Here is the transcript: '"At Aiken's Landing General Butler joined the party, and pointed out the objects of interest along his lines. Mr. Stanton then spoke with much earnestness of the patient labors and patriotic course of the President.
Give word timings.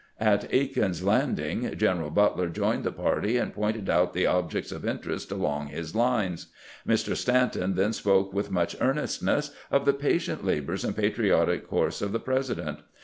'"At 0.19 0.51
Aiken's 0.51 1.03
Landing 1.03 1.75
General 1.77 2.09
Butler 2.09 2.49
joined 2.49 2.83
the 2.83 2.91
party, 2.91 3.37
and 3.37 3.53
pointed 3.53 3.87
out 3.87 4.13
the 4.15 4.25
objects 4.25 4.71
of 4.71 4.83
interest 4.83 5.29
along 5.31 5.67
his 5.67 5.93
lines. 5.93 6.47
Mr. 6.87 7.15
Stanton 7.15 7.75
then 7.75 7.93
spoke 7.93 8.33
with 8.33 8.49
much 8.49 8.75
earnestness 8.81 9.51
of 9.69 9.85
the 9.85 9.93
patient 9.93 10.43
labors 10.43 10.83
and 10.83 10.95
patriotic 10.95 11.67
course 11.67 12.01
of 12.01 12.13
the 12.13 12.19
President. 12.19 12.79